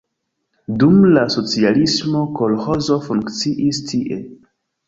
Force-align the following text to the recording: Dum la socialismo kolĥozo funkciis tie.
Dum 0.83 0.95
la 1.17 1.25
socialismo 1.33 2.23
kolĥozo 2.39 2.99
funkciis 3.07 3.83
tie. 3.93 4.19